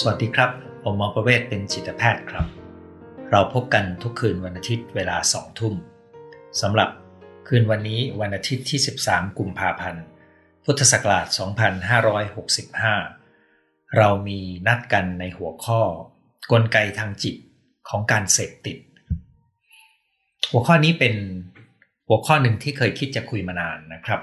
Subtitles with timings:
[0.00, 0.50] สวัสดีครับ
[0.82, 2.46] ผมหมอประเวศเป็นจิตแพทย์ครับ
[3.30, 5.74] เราพบกันทุกคืนวันอาทิตย์เวลาสองทุ่ม
[6.60, 6.88] สำหรับ
[7.48, 10.04] คืนวันนี้วันอาทิตย์ที่ 13 กุมภาพันธ์
[10.64, 11.26] พุทธศักราช
[13.00, 15.80] 2565 เรามีนัดกันในหัวข้อ
[16.52, 17.36] กลไกทางจิต
[17.88, 18.78] ของการเสพติด
[20.50, 21.14] หัวข้อนี้เป็น
[22.08, 24.20] หัวข้อหนึ่งที่เคยคิดจะคุยมานานนะครับ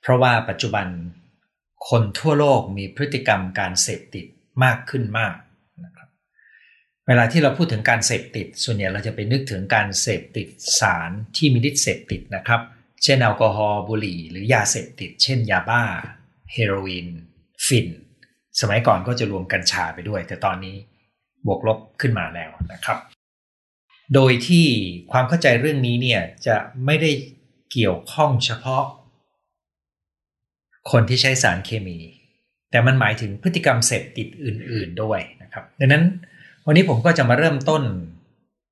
[0.00, 0.86] เพราะว่าปัจจุบัน
[1.88, 4.26] คนทั่วโลกมีพฤติกรรมการเสพติด
[4.64, 5.34] มากขึ้นมาก
[5.84, 6.08] นะครับ
[7.06, 10.48] เวลาที่เราพูดถึงการเสพติด ส่วนใหญ่เราจะไปนึกถึงการเสพติด
[10.80, 12.60] สารที่มีฤทธิ์เสพติดนะครับ
[13.02, 15.82] เช่นแอลกอฮอล์บุหรี่ หรือยาเสพติด เช่นยาบ้า
[16.52, 17.08] เฮโรอีน
[17.66, 17.88] ฟิน
[18.60, 20.76] สมัยก่อนก็จะรวมกัญชาไปด้วย แต่ตอนนี้
[21.46, 22.98] บวกลบขึ้นมาแล้วนะครับ
[24.14, 24.66] โดยที่
[25.12, 27.10] ความเข้าใจเรื่องนี้เนี่ยจะไม่ได้
[27.72, 28.84] เกี่ยวข้องเฉพาะ
[30.90, 31.98] คนที่ใช้สารเคมี
[32.76, 36.04] แต่มันหมายถึงพฤติกรรมเสพติดอื่น ๆด้วยนะครับ ดังนั้น
[36.66, 37.82] วันนี้ผมก็จะมาเริ่มต้น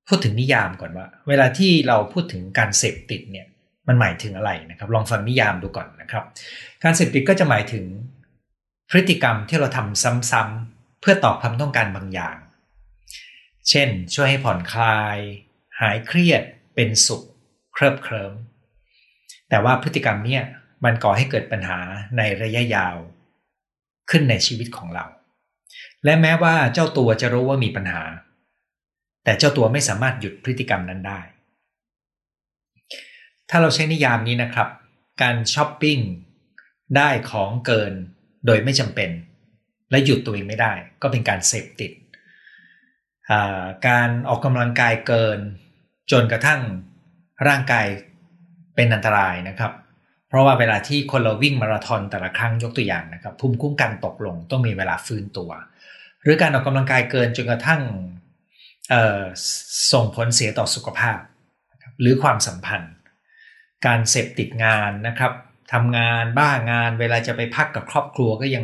[0.07, 3.47] พูดถึงนิยามก่อนว่า เวลาที่เราพูดถึงการเสพติดเนี่ย
[3.87, 6.23] มันหมายถึงอะไรนะครับ ลองฟังนิยามดูก่อนนะครับ
[6.83, 7.85] การเสพติดก็จะหมายถึง
[8.89, 12.37] พฤติกรรมที่เราทำซ้ำๆเพื่อตอบความต้องการบางอย่าง
[13.69, 15.17] เช่น ช่วยให้ผ่อนคลาย
[15.81, 16.43] หายเครียด
[16.75, 17.23] เป็นสุข
[17.73, 18.33] เคลิบเคลิ้ม
[19.49, 20.43] แต่ว่าพฤติกรรมเนี่ย
[20.83, 21.79] มันก่อให้เกิดปัญหา
[22.17, 22.97] ในระยะยาว
[24.09, 25.05] ขึ้นในชีวิตของเรา
[26.03, 28.03] และแม้ว่าเจ้าตัวจะรู้ว่ามีปัญหา
[29.23, 31.19] แต่เจ้าตัวไม่สามารถหยุดพฤติกรรมนั้นได้
[33.49, 34.69] ถ้าเราใช้นิยามนี้นะครับ
[35.21, 35.99] การช้อปปิ้ง
[36.97, 37.93] ได้ของเกิน
[38.45, 39.09] โดยไม่จำเป็น
[39.91, 41.91] และหยุดตัวเองไม่ได้ ก็เป็นการเสพติด
[43.87, 45.39] การออกกำลังกายเกิน
[46.11, 46.61] จนกระทั่ง
[47.47, 47.87] ร่างกาย
[48.75, 49.71] เป็นอันตรายนะครับ
[50.35, 55.51] ราะว่าเวลาที่คนเราวิ่งมาราธอนแต่ละครั้งยกตัวอย่างนะครับภูมิคุ้มกันตกลงต้องมีเวลาฟื้นตัว
[56.21, 57.81] หรือการออกกำลังกายเกินจนกระทั่ง
[59.91, 61.19] ส่งผลเสียต่อสุขภาพ
[62.01, 62.93] หรือความสัมพันธ์
[63.85, 65.33] การเสพติดงานนะครับ
[65.73, 68.63] ทำงานบ้างาน เวลาจะไปพักกับครอบครัวก็ยัง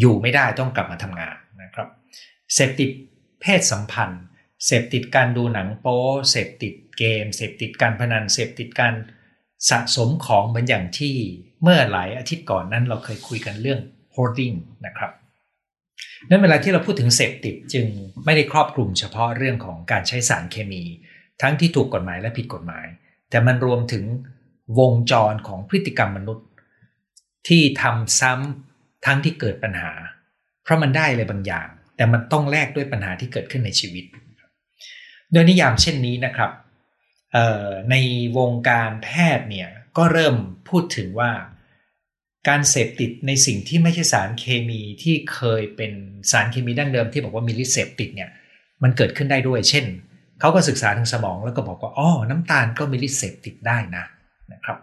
[0.00, 1.88] อยู่ไม่ได้ต้องกลับมาทำงานนะครับ
[2.54, 2.90] เสพติด
[3.40, 4.22] เพศสัมพันธ์
[4.66, 8.94] เสพติดการดูหนังโป๊เสพติดเกม เสพติดการพนันเสพติดการ
[9.70, 11.14] สะสมของเหมือนอย่างที่
[11.62, 13.80] เมื่อหลายอาทิตย์ก่อนนั้นเราเคยคุยกันเรื่อง
[14.14, 15.10] hoarding นะครับ
[16.28, 17.86] นั้นเวลาที่เราพูดถึงเสพติดจึง
[18.24, 20.82] ไม่ได้ครอบคลุมเฉพาะเรื่องของการใช้สารเคมี
[21.42, 22.86] ทั้งที่ถูกกฎหมายและผิดกฎหมาย
[23.30, 24.04] แต่มันรวมถึง
[24.78, 26.46] วงจรของพฤติกรรมมนุษย์
[27.48, 29.92] ที่ทำซ้ำทั้งที่เกิดปัญหา
[30.62, 34.04] เพราะมันได้เลยบางอย่าง แต่มันต้องแลกด้วยปัญหาที่เกิดขึ้นในชีวิต
[35.32, 36.50] โดยนิยามเช่นนี้นะครับ
[37.90, 37.96] ใน
[38.38, 39.08] วงการแพ
[39.38, 40.36] ทย์เนี่ยก็เริ่ม
[40.68, 41.30] พูดถึงว่า
[42.48, 45.92] การเสพติดในสิ่งที่ไม่ใช่สารเคมีที่เคยเป็น
[46.30, 48.30] สารเคมีดั้งเดิมที่บอกว่ามีฤทธิ์เสพติดเนี่ย
[48.82, 49.84] มันเกิดขึ้นได้ด้วย เช่น
[50.40, 54.04] เขาก็ศึกษาทางสมองแล้วก็บอกว่าอ๋อน้ำตาลก็มีฤทธิ์เสพติดได้นะ
[54.52, 54.78] นะครับ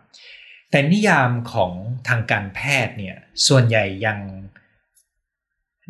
[0.70, 1.72] แต่นิยามของ
[2.08, 4.20] ทางการแพทย์เนี่ยส่วนใหญ่ยัง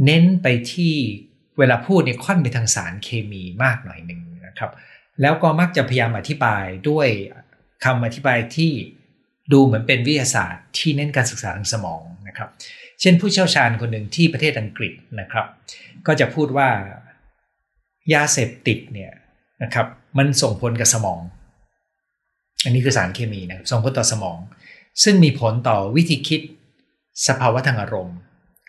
[0.05, 0.93] เน้นไปที่
[1.57, 4.71] เวลาพูดเนี่ยค่อนไปทางสารเคมีมากหน่อยหนึ่งนะครับ
[5.21, 7.07] แล้วก็มักจะพยายามอธิบายด้วย
[7.85, 8.71] คำอธิบายที่
[9.53, 12.49] ดูเหมือนเป็นวิทยาศาสตร์ที่เน้นการศึกษาทางสมองนะครับ
[13.01, 15.45] เช่นผู้เชี่ยวชาญคนหนึ่งที่ประเทศอังกฤษนะครับ
[16.07, 16.69] ก็จะพูดว่า
[18.13, 19.11] ยาเสพติดเนี่ย
[19.63, 19.87] นะครับ
[20.17, 21.19] มันส่งผลกับสมอง
[22.63, 24.37] อันนี้คือสารเคมีนะครับส่งผลต่อสมอง
[25.03, 26.41] ซึ่งมีผลต่อวิธีคิด
[27.27, 28.17] สภาวะทางอารมณ์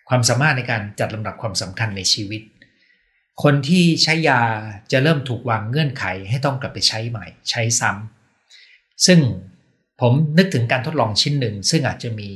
[0.09, 2.43] ความสามารถในการจัดลำดับความสำคัญในชีวิต
[3.43, 4.41] คนที่ใช้ยา
[4.93, 9.21] จะเริ่มถูกวางเงื่อนไขให้ต้องกลับไปใช้ใหม่ ใช้ซ้ำซึ่ง
[10.01, 12.31] ผมนึกถึงการทดลองชิ้นหนึ่ง ซึ่งอาจจะมี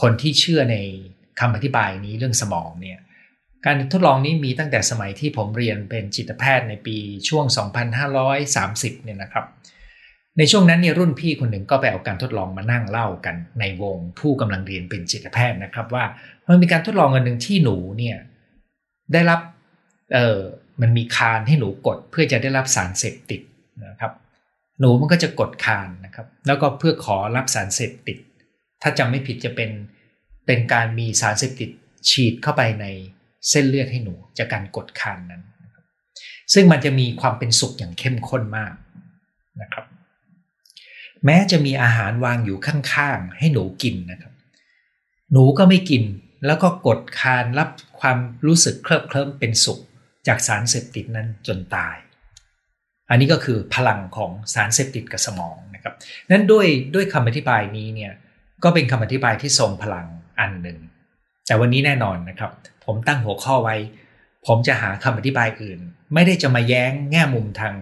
[0.00, 0.76] คนที่เชื่อใน
[1.40, 2.98] คำอธิบายนี้เรื่องสมองเนี่ย
[3.66, 6.96] การทดลองนี้มีตั้งแต่สมัยที่ผมเรียนเป็นจิตแพทย์ในปี
[7.28, 7.44] ช่วง
[8.24, 9.46] 2530 เนี่ยนะครับ
[10.38, 16.04] ในช่วงนั้นเนี่ยรุ่นพี่คนหนึ่งก็ไปเอาการทดลองมานั่งเล่ากันในวงผู้กำลังเรียนเป็นจิตแพทย์นะครับว่า
[16.48, 18.16] มันมีการทดลองอันหนึ่งที่หนูเนี่ย
[19.12, 19.40] ได้รับ
[20.14, 20.38] เออ
[20.80, 23.40] มันมีคานให้หนูกดเพื่อจะได้รับสารเสพติด
[23.86, 24.12] นะครับ
[24.80, 28.18] หนูมันก็จะกดคานนะครับ แล้วก็เพื่อขอรับสารเสพติด
[28.82, 29.70] ถ้าจำไม่ผิดจะเป็น
[30.46, 31.70] เป็นการมีสารเสพติด
[32.10, 32.86] ฉีดเข้าไปใน
[33.48, 35.84] เส้นเลือดให้หนูจากการกดคานนั้นนะครับ
[36.52, 38.74] ซึ่งมันจะมีความเป็นสุขอย่างเข้มข้นมาก
[39.62, 39.86] นะครับ
[41.24, 44.32] แม้จะมีอาหารวางอยู่ข้างๆให้หนูกินนะครับ
[45.32, 46.02] หนูก็ไม่กิน
[46.46, 47.68] แล้วก็กดคานรับ
[48.00, 49.80] ความรู้สึกเคลิบเคลิ้มเป็นสุข
[50.26, 51.96] จากสารเสพติดนั้นจนตาย
[53.10, 55.94] อันนี้ก็คือพลังของสารเสพติดกับสมองนะครับ
[56.30, 58.12] นั้นด้วยด้วยคำอธิบายนี้เนี่ย
[58.64, 60.06] ก็เป็นคำอธิบายที่ทรงพลัง
[60.40, 60.78] อันหนึ่ง
[61.46, 62.50] แต่วันนี้แน่นอนนะครับ
[62.84, 63.76] ผมตั้งหัวข้อไว้
[64.46, 65.78] ผมจะหาคำอธิบายอื่น
[66.14, 67.74] ไม่ได้จะมาแย้งแง่มุมทาง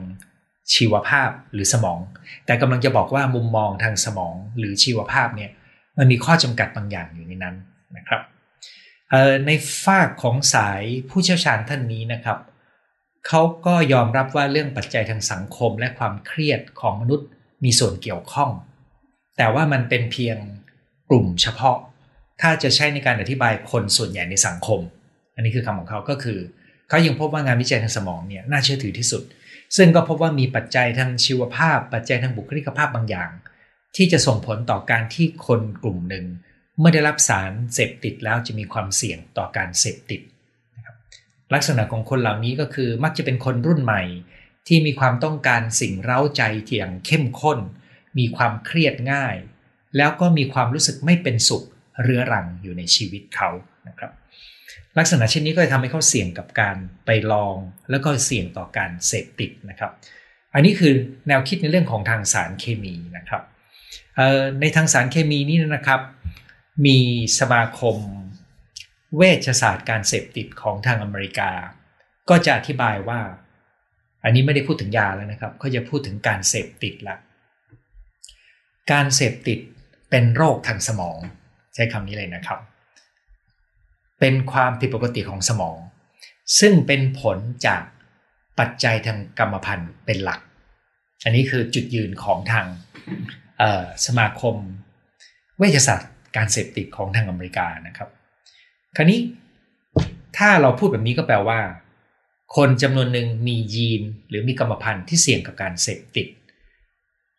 [0.74, 1.98] ชีวภาพหรือสมอง
[2.46, 5.50] แต่กำลังจะบอกว่ามุมมองทางสมองหรือชีวภาพเนี่ย
[5.98, 7.56] มันมีข้อจำกัดบางอย่างอยู่ในนั้น
[7.96, 8.20] นะครับ
[9.46, 9.50] ใน
[9.84, 12.38] ฝากของสายผู้เชี่ยวชาญท่านนี้นะครับ
[13.26, 17.26] เขาก็ยอมรับว่าเรื่องปัจจัยทางสังคมและความเครียดของมนุษย์
[17.64, 18.50] มีส่วนเกี่ยวข้อง
[19.36, 20.36] แต่ว่ามันเป็นเพียง
[21.10, 21.78] กลุ่มเฉพาะ
[22.40, 24.80] ถ้าจะใช้ในการอธิบายคนส่วนใหญ่ในสังคม
[25.34, 26.38] อันนี้คือคำของเขาก็คือ
[26.88, 29.22] เขายังพบว่างานวิจัยทางสมองเนี่ยน่าเชื่อถือที่สุด
[29.76, 33.30] ซึ่งก็พบว่ามีปัจจัยทางชีวภาพ ปัจจัยทางบุคลิกภาพบางอย่าง
[33.96, 36.24] ที่จะส่งผลต่อการที่คนกลุ่มหนึ่ง
[36.78, 40.20] เมื่อได้รับสารเสพติดแล้วจะมีความเสี่ยงต่อการเสพติด
[40.76, 40.96] นะครับ
[41.54, 44.02] ลักษณะของคนเหล่านี้ก็คือมักจะเป็นคนรุ่นใหม่
[44.68, 47.58] ที่มีความต้องการสิ่งเร้าใจเที่ยงเข้มข้น
[48.18, 49.36] มีความเครียดง่าย
[49.96, 51.62] แล้วก็มีความรู้สึกไม่เป็นสุข
[52.02, 53.50] เรื้อรังอยู่ในชีวิตเขา
[53.88, 54.12] นะครับ
[54.98, 56.76] ลักษณะเช่นนี้ก็จะทำให้เขาเสี่ยงกับการ
[57.06, 57.56] ไปลอง
[57.90, 59.90] แล้วก็เสี่ยงต่อการเสพติดนะครับ
[60.54, 60.92] อันนี้คือ
[61.28, 63.42] แนวคิดในเรื่องของทางสารเคมีนะครับ
[64.60, 66.00] ในทางสารเคมีนี้นะครับ
[66.86, 66.98] มี
[67.38, 67.96] สมาคม
[69.16, 71.50] เวชศาสตร์การเสพติดของทางอเมริกา
[72.28, 73.20] ก็จะอธิบายว่า
[74.24, 77.16] อันนี้ไม่ได้พูดถึงยาแล้วนะครับเขาจะพูดถึงการเสพติดละ
[78.92, 79.58] การเสพติด
[80.10, 81.18] เป็นโรคทางสมอง
[81.74, 82.60] ใช้คำนี้เลยนะครับ
[84.20, 85.76] เป็นความผิดปกติของสมอง
[86.60, 87.82] ซึ่งเป็นผลจาก
[88.58, 90.40] ปัจจัยทางกรรมพันธุ์เป็นหลัก
[91.24, 92.66] อันนี้คือจุดยืนของทาง
[94.06, 94.56] สมาคม
[95.58, 98.08] เวชศาสตร์ การเสพติดของทางอเมริกานะครับ
[98.96, 99.20] คราวนี้
[100.38, 101.60] ถ้าเราพูดแบบนี้ก็แปลว่า
[102.56, 106.28] คนจำนวนหนึ่งมียีนหรือมีกรรมพันธุ์ที่เสี่ยงกับการเสพติด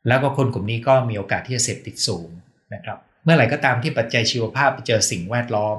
[0.08, 2.30] แล้วก็คนกลุ่มนี้ก็มีโอกาสที่จะเสพติดสูง
[2.74, 5.78] นะครับ เมื่อไหร่ก็ตามที่ปัจจัยชีวภาพไปเจอสิ่งแวดล้อม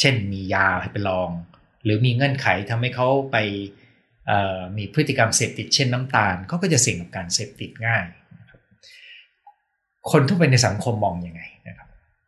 [0.00, 1.30] เช่นมียาให้ไปลอง
[1.84, 3.36] หรือมีเงื่อนไขทำให้เขาไป
[4.76, 8.04] มีพฤติกรรมเสพติดเช่นน้ำตาลเขาก็จะเสี่ยงกับการเสพติดง่าย
[10.10, 11.42] คนทั่วไปในสังคมมองอยังไง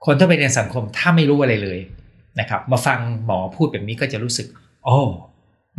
[0.04, 1.78] คนทั่วไปในสังคมถ้าไม่รู้อะไรเลย
[2.40, 4.46] นะครับ มาฟังหมอพูดแบบนี้ก็จะรู้สึก
[4.84, 4.98] โอ้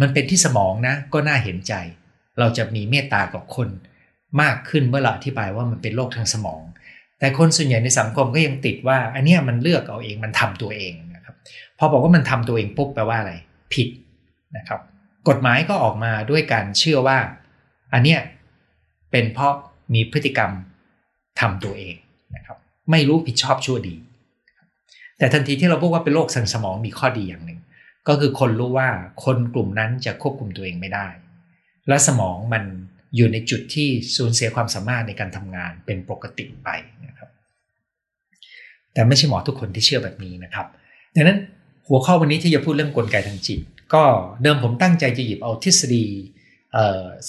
[0.02, 1.74] มันเป็นที่สมองนะ ก็น่าเห็นใจ
[2.40, 3.70] เราจะมีเมตตากับคน
[4.42, 6.62] มากขึ้นเมื่อเราอธิบายว่ามันเป็นโรคทางสมอง
[7.20, 11.36] แต่คนส่วนใหญ่ในสังคมก็ยังติดว่า อันนี้มันเลือกเอาเองมันทำตัวเองนะครับ
[11.78, 13.34] พอบอกว่ามันทำตัวเองปุ๊บแปลว่าอะไร
[13.74, 13.88] ผิด
[14.58, 14.80] นะครับ
[15.30, 17.18] กฎหมายก็ออกมาด้วยการเชื่อว่า
[17.94, 18.20] อันเนี้ย
[19.12, 19.54] เป็นเพราะ
[19.94, 20.52] มีพฤติกรรม
[21.40, 21.96] ทำตัวเอง
[22.36, 22.58] นะครับ
[22.92, 23.96] ไม่รู้ผิดชอบชั่วดี
[25.18, 27.60] แต่ทันทีที่เราพูดว่าเป็นโรคทางสมองมีข้อดีอย่างหนึ่ง
[28.08, 28.90] ก็คือคนรู้ว่า
[29.26, 31.08] คนกลุ่มนั้นจะควบคุมตัวเองไม่ได้
[31.88, 32.64] และสมองมัน
[33.16, 36.70] อยู่ในจุดที่สูญเสียความสามารถในการทำงานเป็นปกติไป
[37.08, 37.30] นะครับ
[38.94, 40.68] แต่ไม่ใช่หมอทุกคนที่เชื่อแบบนี้นะครับ
[41.16, 41.38] ดังนั้น
[41.88, 43.60] หัวข้อวันนี้ที่จะพูดเรื่องกลไกทางจิต
[43.94, 44.04] ก็
[44.44, 46.06] เดิมผมตั้งใจจะหยิบเอาทฤษฎี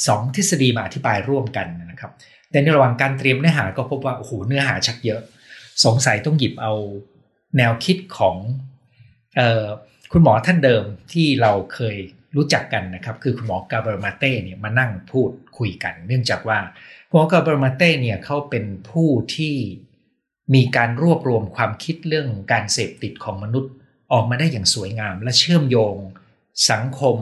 [0.07, 2.13] สองทฤษฎีมาอธิบายร่วมกันนะครับ
[2.51, 5.21] แต่ในระหว่างการเตรียมเนื้อหาก็พบว่าโอ้โหเนื้อหาชักเยอะ
[5.85, 6.73] สงสัยต้องหยิบเอา
[7.57, 8.37] แนวคิดของ
[9.39, 9.67] ออ
[10.13, 11.97] คุณหมอท่านเดิมที่เราเคย
[12.37, 16.59] รู้จักกันนะครับ คือคุณหมอกาเบร์มาเต้เนี่ยมานั่งพูดคุยกัน เนื่องจากว่า
[17.09, 19.57] คุณหมอกาเบร์มาเต้เนี่ยเขาเป็นผู้ที่
[20.55, 23.73] มีการรวบรวมความคิดเรื่องการเสพติดของมนุษย์
[24.13, 25.97] ออกมาได้อย่างสวยงาม และเชื่อมโยง
[26.71, 27.17] สังคม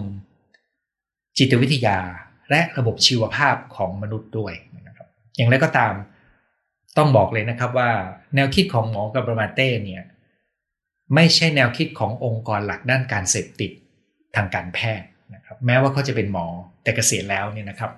[1.39, 1.99] จิตวิทยา
[2.51, 4.53] และระบบชีวภาพของมนุษย์ด้วย
[4.87, 5.95] นะครับ อย่างไรก็ตาม
[6.97, 7.91] ต้องบอกเลยนะครับว่า
[8.35, 10.03] แนวคิดของหมอกาเบร์มาเต้เนี่ย
[11.15, 13.71] ไม่ใช่แนวคิดขององค์กรหลักด้านการเสพติด
[14.37, 16.47] ทางการแพทย์นะครับแม้ว่าเขาจะเป็นหมอ
[16.83, 17.91] แต่เกษียณแล้วเนี่ยนะครับ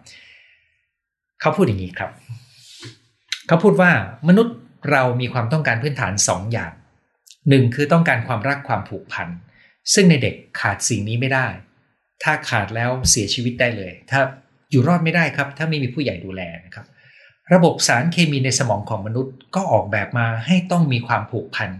[1.41, 2.11] เขาพูดอย่างนี้ครับ
[3.47, 3.91] เขาพูดว่า
[4.29, 4.57] มนุษย์
[4.91, 6.73] เรามีความต้องการพื้นฐาน2ออย่าง
[7.49, 9.29] หนึ่งคือต้องการความรักความผูกพัน
[9.95, 11.47] ซึ่งในเด็กขาดสิ่งนี้ไม่ได้
[12.23, 14.21] ถ้าขาดแล้วเสียชีวิตได้เลย ถ้า
[14.71, 16.87] อยู่รอดไม่ได้ครับ ถ้าไม่มีผู้ใหญ่ดูแลนะครับ
[17.55, 21.71] ระบบสารเคมีในสมองของมนุษย์ก็ออกแบบมาให้ต้องมีความผูกพัน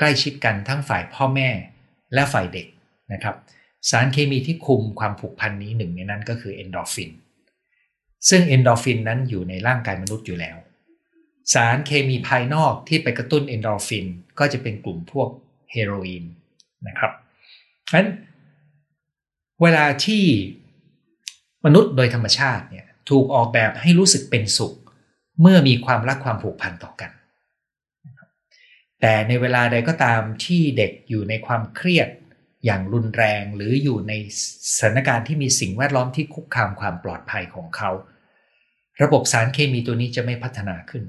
[0.00, 1.48] ใกล้ชิดกันทั้งฝ่ายพ่อแม่
[2.14, 2.66] และฝ่ายเด็ก
[3.12, 3.36] นะครับ
[3.90, 7.10] สารเคมีที่คุมความผูกพันนี้หนึ่งในนั้นก็คือเอนโดรฟิน
[8.28, 10.56] ซึ่งเอนโดรฟินนั้นอยู่ในร่างกายมนุษย์อยู่แล้ว
[11.52, 14.06] สารเคมีภายนอกที่ไปกระตุ้นเอนโดรฟิน
[14.38, 15.28] ก็จะเป็นกลุ่มพวก
[15.72, 16.24] เฮโรอีน
[16.88, 17.12] นะครับ
[17.88, 18.08] ฉะนั้น
[19.62, 20.24] เวลาที่
[21.64, 24.74] มนุษย์โดยธรรมชาติเนี่ยถูกออกแบบให้รู้สึกเป็นสุข
[25.40, 27.10] เมื่อมีความรักความผูกพันต่อกัน
[29.00, 32.08] แต่ในเวลาใดก็ตามที่เด็กอยู่ในความเครียด
[32.64, 34.12] อย่างรุนแรงหรืออยู่ใน
[34.76, 37.90] สถานการณ์ที่มีสิ่งแวดล้อมที่คุกคามความปลอดภัยของเขา
[39.02, 41.04] ระบบสารเคมีตัวนี้จะไม่พัฒนาขึ้น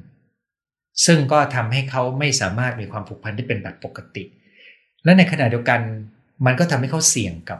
[1.05, 4.23] ซึ่งก็ทำให้เขาไม่สามารถมีความผูกพันที่เป็นแบบปกติ
[5.03, 5.81] และในขณะเดียวกัน
[6.45, 7.59] มันก็ทำให้เขาเสี่ยงกับ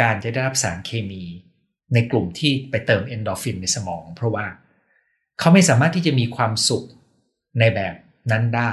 [0.00, 1.24] การจะได้รับสารเคมี
[1.94, 4.46] ในกลุ่มที่ไปเติมเอนโดรฟินในสมอง เพราะว่า
[5.38, 6.84] เขาไม่สามารถที่จะมีความสุข
[7.58, 7.94] ในแบบ
[8.30, 8.72] นั้นได้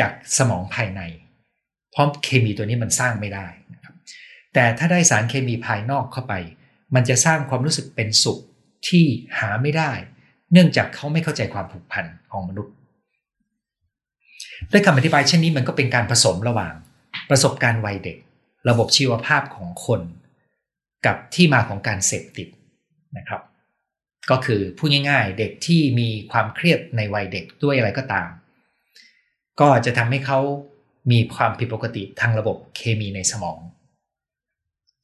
[0.00, 1.02] จากสมองภายใน
[1.90, 3.94] เพราะเคมีตัวนี้มันสร้างไม่ได้นะครับ
[4.54, 6.34] แต่ถ้าได้สารเคมีภายนอกเข้าไป
[6.94, 8.38] มันจะสร้างความรู้สึกเป็นสุข
[8.88, 9.04] ที่
[9.38, 9.92] หาไม่ได้
[10.52, 12.72] เนื่องจากเขาไม่เข้าใจความผูกพันของมนุษย์
[14.70, 16.74] ด้วยคำอธิบายเช่นนี้มันก็เป็นการผสมระหว่าง
[17.30, 18.18] ประสบการณ์วัยเด็ก
[18.68, 20.00] ระบบชีวภาพของคน
[21.06, 22.48] กับที่มาของการเสพติด
[23.16, 23.42] นะครับ
[24.30, 28.28] ก็คือพูดง่ายๆ เด็กที่มีความเครียดในวัยเด็กด้วยอะไรก็ตาม
[29.60, 30.40] ก็จะทำให้เขา
[31.10, 33.58] มีความผิดปกติทางระบบเคมีในสมอง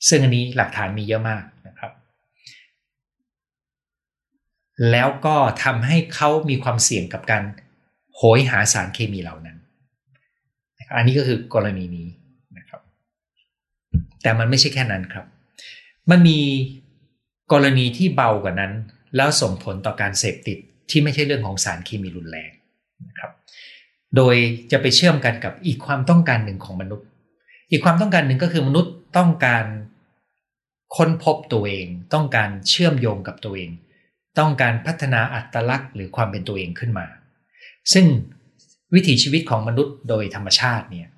[0.08, 1.92] ซึ่งอันนี้หลักฐานมีเยอะมากนะครับ
[4.90, 7.42] แล้วก็ทำให้เขามีความเสี่ยงกับการ
[8.16, 9.56] โหยหาสารเคมีเหล่านั้น
[10.96, 12.08] อันนี้ก็คือกรณีนี้
[12.58, 12.80] นะครับ
[14.22, 15.26] แต่มันไม่ใช่แค่นั้นครับ
[16.10, 16.40] มันมี
[17.52, 18.72] กรณีที่เบากว่านั้น
[19.16, 20.58] แล้วส่งผลต่อการเสพติด
[20.90, 22.50] ที่ไม่ใช่เรื่องของสารเคมีรุนแรง
[23.08, 23.30] นะครับ
[24.16, 24.36] โดย
[24.72, 27.06] จะไปเชื่อมกันกับอีกความต้องการหนึ่งของมนุษย์
[27.70, 29.64] อีกความต้องการหนึ่งก็คือมนุษย์ต้องการ
[30.96, 33.70] ค้นพบตัวเอง ต้องการเชื่อมโยงกับตัวเอง
[34.38, 37.06] ต้องการพัฒนาอัตลักษณ์ หรือความเป็นตัวเองขึ้นมา
[37.92, 38.06] ซึ่ง
[38.94, 41.08] วิถีชีวิตของมนุษย์โดยธรรมชาติเนี่ย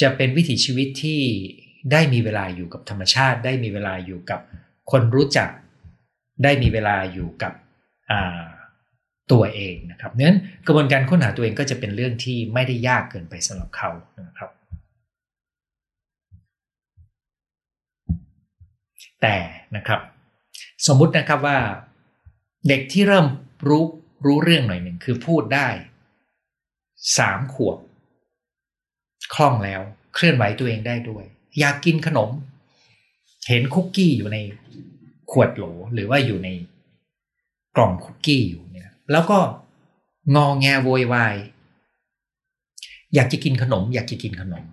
[0.00, 1.20] จะเป็นวิถีชีวิตที่
[1.92, 4.40] ได้มีเวลาอยู่กับธรรมชาติ ได้มีเวลาอยู่กับ
[4.90, 5.50] คนรู้จัก
[6.44, 7.52] ได้มีเวลาอยู่กับ
[9.32, 13.90] ตัวเองนะครับเนั้นกระบวนการค้นหาตัวเองก็จะเป็นเรื่องที่ไม่ได้ยากเกินไปสำหรับเขา
[14.28, 14.50] นะครับ
[19.22, 19.36] แต่
[19.76, 20.00] นะครับ
[20.86, 21.58] สมมุตินะครับว่า
[22.68, 23.26] เด็กที่เริ่ม
[23.68, 23.84] รู้
[24.26, 25.68] รู้เรื่องหน่อยหนึ่งคือพูดได้
[27.18, 27.78] สามขวบ
[29.34, 29.80] คล่องแล้ว
[30.14, 31.24] เคลื่อนไหวตัวเองได้ด้วย
[31.58, 32.30] อยากกินขนม
[33.48, 34.38] เห็นคุกกี้อยู่ใน
[35.30, 36.48] ขวดโหลหรือว่าอยู่ใน
[37.76, 38.64] กล่องคุกกี้อยู่
[39.12, 39.38] แล้วก็
[40.36, 41.34] งอแงโวยวาย
[43.14, 44.64] อยากจะกินขนม อยากจะกินขนม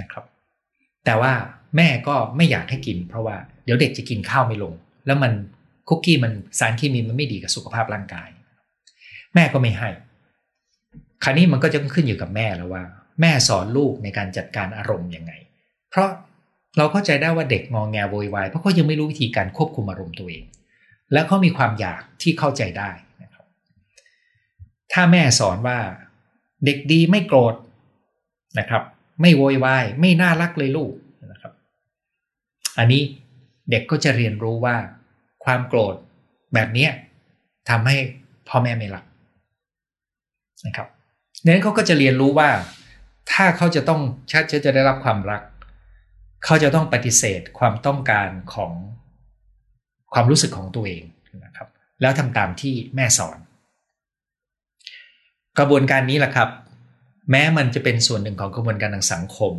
[0.00, 0.24] นะครับ
[1.04, 1.32] แต่ว่า
[1.76, 4.74] แม่ก็ไม่อยากให้กิน เพราะว่าเดี๋ยวเด็กจะกินข้าวไม่ลง
[5.06, 5.32] แล้วมัน
[5.88, 8.28] คุกกี้มันสารเคมีมันไม่ดีกับสุขภาพร่างกาย
[9.34, 9.88] แม่ก็ไม่ให้
[11.22, 12.82] คราวนี้มันก็จะขึ้นอยู่กับแม่แล้วว่า
[13.20, 15.32] แม่สอนลูกในการจัดการอารมณ์ยังไง
[15.90, 16.08] เพราะ
[16.76, 20.44] เราเข้าใจได้ว่าเด็กงองแงโวยวายเพราะเขายังไม่รู้วิธีการควบคุมอารมณ์ตัวเอง
[21.12, 22.90] แล้วเขามีความอยากที่เข้าใจได้
[24.92, 25.78] ถ้าแม่สอนว่า
[26.64, 27.54] เด็กดีไม่โกรธ
[28.58, 28.82] นะครับ
[29.20, 30.92] ไม่โวยวายไม่น่ารักเลยลูก
[31.32, 31.52] นะครับ
[32.78, 33.02] อันนี้
[33.70, 34.76] เด็กก็จะเรียนรู้ว่า
[35.44, 35.94] ความโกรธ
[36.54, 36.88] แบบนี้
[37.68, 37.96] ทำให้
[38.48, 39.04] พ่อแม่ไม่รัก
[40.66, 40.88] นะครับ
[41.44, 42.50] นั้นเขาก็จะเรียนรู้ว่า
[43.32, 44.00] ถ้าเขาจะต้อง
[44.32, 45.42] ชัดจะได้รับความรัก
[46.44, 48.72] เขาจะต้องปฏิเสธความต้องการของ
[50.14, 51.02] ความรู้สึกของตัวเอง
[51.44, 51.68] นะครับ
[52.00, 53.38] แล้วทำตามที่แม่สอน
[55.58, 56.48] กระบวนการนี้แหละครับ
[57.30, 59.52] แม้มันจะเป็นส่วนหนึ่งของกระบวนการทางสังคม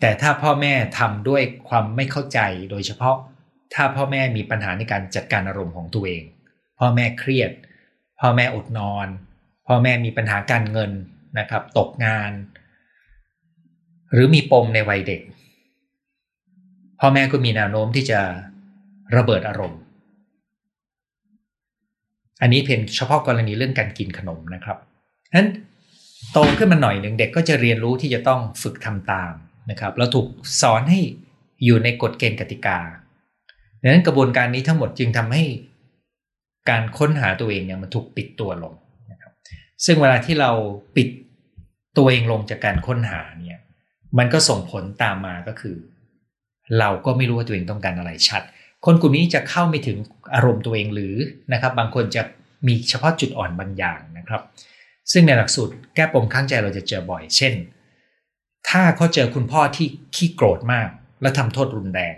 [0.00, 2.38] แต่ถ้าพ่อแม่ทำด้วยความไม่เข้าใจ
[2.70, 3.16] โดยเฉพาะ
[3.74, 6.22] ถ้าพ่อแม่มีปัญหาในการจัดการอารมณ์ของตัวเอง
[6.78, 7.50] พ่อแม่เครียด
[8.20, 9.08] พ่อแม่อดนอน
[9.66, 10.90] พ่อแม่มีปัญหาการเงิน
[11.38, 12.32] นะครับ ตกงาน
[14.12, 15.20] หรือมีปมในวัยเด็ก
[17.00, 18.20] พ่อแม่ก็มีแนวโน้มที่จะ
[19.16, 19.80] ระเบิดอารมณ์
[22.40, 24.78] อันนี้เพียงเฉพาะกรณีเรื่องการกินขนมนะครับ
[25.36, 25.48] นั้น
[26.32, 29.32] โตขึ้นมาหน่อยหนึ่งเด็กก็จะเรียนรู้ที่จะต้องฝึกทำตาม
[29.70, 30.26] นะครับแล้วถูก
[30.60, 31.00] สอนให้
[31.64, 32.78] อยู่ในกฎเกณฑ์กติกา
[33.82, 35.44] ดังนั้นกระบวนการนี้ทั้งหมดจึงทำให้
[36.70, 38.74] การค้นหาตัวเองเนี่ยมันถูกปิดตัวลง
[39.12, 39.32] นะครับ
[39.84, 40.50] ซึ่งเวลาที่เรา
[40.96, 41.08] ปิด
[41.96, 43.60] ตัวเองลงจากการค้นหาเนี่ย
[44.18, 45.76] มันก็ส่งผลตามมาก็คือ
[46.78, 48.42] เราก็ไม่รู้ว่าตัวเองต้องการอะไรชัด
[48.84, 49.98] คนกลุ่มนี้จะเข้าไม่ถึง
[50.34, 51.14] อารมณ์ตัวเองหรือ
[51.52, 52.22] นะครับ บางคนจะ
[52.66, 54.42] มีเฉพาะจุดอ่อนบางอย่างนะครับ
[55.12, 57.54] ซึ่งในหลักสูตรแก้ปมข้างใจเราจะเจอบ่อย เช่น
[58.68, 60.88] ถ้าเขาเจอคุณพ่อที่ขี้โกรธมาก
[61.22, 62.14] และทำโทษรุนแรง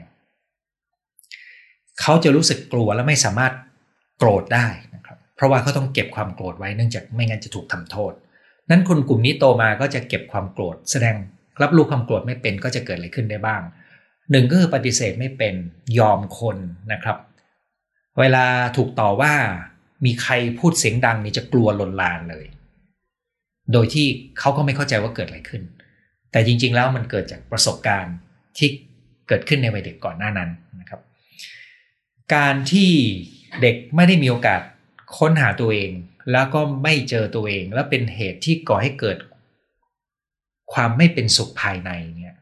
[2.00, 3.52] เขาจะรู้สึกกลัวและไม่สามารถ
[4.18, 5.08] โกรธได้นะค
[5.42, 8.12] ราะว่าเขาต้องเก็บความโกรธไว้เนื่องจากไม่งั้นจะถูกทำโทษ
[8.70, 11.16] นั้นคนกลุ่มนี้โตมาก็จะเก็บความโกรธ แสดง
[11.62, 13.62] รับรู้ความโกรธไม่เป็นก็จะเกิดอะไรขึ้นได้บ้าง
[14.30, 15.54] หนึ่งก็คือปฏิเสธไม่เป็น
[15.98, 16.56] ยอมคน
[16.92, 17.16] นะครับ
[18.20, 18.44] เวลา
[18.76, 19.34] ถูกต่อว่า
[20.04, 22.46] มีใครพูดเสียงดังนี่จะกลัวลนลานเลย
[23.72, 24.06] โดยที่
[24.38, 25.62] เขาก็ไม่เข้าใจว่าเกิดอะไรขึ้น
[26.32, 28.16] แต่จริง ๆ แล้วมันเกิดจากประสบการณ์
[28.58, 28.68] ที่
[29.28, 30.50] เกิดขึ้นในวัยเด็กก่อนหน้านั้น
[30.80, 31.00] นะครับ
[32.34, 32.90] การที่
[33.62, 34.60] เด็กไม่ได้มีโอกาส
[35.18, 35.90] ค้นหาตัวเอง
[36.32, 39.18] แล้วก็ไม่เจอตัวเอง แล้วเป็นเหตุที่ก่อให้เกิด
[40.72, 42.36] ความไม่เป็นสุขภายในเนี่ย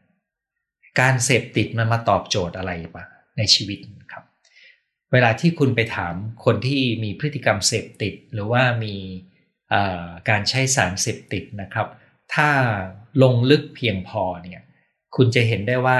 [0.99, 3.05] การเสพติดมันมาตอบโจทย์อะไรปะ
[3.37, 3.79] ในชีวิต
[4.11, 4.23] ครับ
[5.11, 8.95] เวลาที่คุณไปถามคนที่มีพฤติกรรมเสพติด หรือว่ามี
[10.29, 11.87] การใช้สารเสพติดนะครับ
[12.35, 12.49] ถ้า
[13.23, 14.61] ลงลึกเพียงพอเนี่ย
[15.15, 15.99] คุณจะเห็นได้ว่า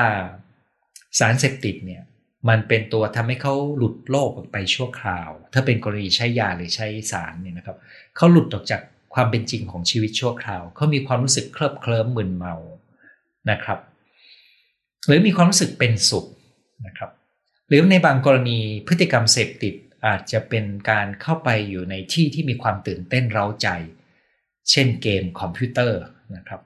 [1.20, 2.04] สารเสพติดเนี่ย
[2.50, 7.78] มันเป็นตัวทำให้เขาหลุดโลกออกไปชั่วคราว ถ้าเป็นกรณีใช้ยาหรือใช้สารเนี่ยนะครับ
[8.16, 8.82] เขาหลุดออกจาก
[9.14, 12.56] ความเป็นจริงของชีวิตชั่วคราวเขามีความรู้สึกเคลิบเคลิ้มมึนเมา
[13.52, 13.80] นะครับ
[15.08, 16.26] หรือมีความรู้สึกเป็นสุข
[16.86, 17.12] นะครับ
[17.68, 19.76] หรือในบางกรณีพฤติกรรมเสพติด
[20.08, 23.68] อาจจะเป็นการเข้าไปอยู่ในที่ที่มีความตื่นเต้นเร้าใจ
[24.72, 26.02] เช่นเกมคอมพิวเตอร์
[26.36, 26.62] นะครับ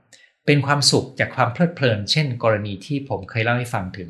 [0.46, 4.10] เป็นความสุขจากความเพลิดเพลิน เช่น กรณีที่ผมเคยเล่าให้ฟังถึง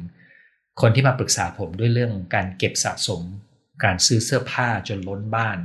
[0.82, 3.22] คนที่มาปรึกษาผมด้วยเรื่องการเก็บสะสม
[3.84, 5.58] การซื้อเสื้อผ้าจนล้นบ้าน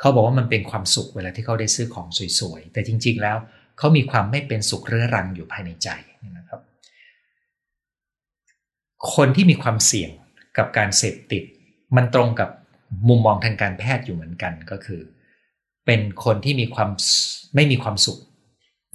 [0.00, 2.08] เขาบอกว่ามันเป็นความสุขเวลาที่เขาได้ซื้อของ
[2.38, 3.36] สวยๆ แต่จริงๆแล้ว
[3.78, 5.88] เขามีความไม่เป็นสุขเรื้อรังอยู่ภายในใจ
[6.38, 6.60] นะครับ
[9.14, 10.10] คนที่มีความเสี่ยง
[10.56, 11.42] กับการเสพติด
[11.96, 12.50] มันตรงกับ
[13.08, 15.00] มุมมองทางการแพทย์อยู่เหมือนกันก็คือ
[15.86, 16.90] เป็นคนที่มีความ
[17.54, 18.18] ไม่มีความสุข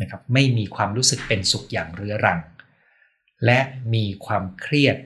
[0.01, 2.39] นะครับไม่มีความรู้สึกเป็นสุขอย่างเรื้อรัง
[3.45, 3.59] และ
[3.93, 4.97] มีความเครียด